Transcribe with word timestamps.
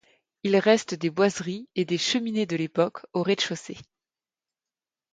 Il 0.41 0.57
reste 0.57 0.95
des 0.95 1.11
boiseries 1.11 1.69
et 1.75 1.85
des 1.85 1.99
cheminées 1.99 2.47
de 2.47 2.55
l'époque 2.55 3.05
au 3.13 3.21
rez-de-chaussée. 3.21 3.77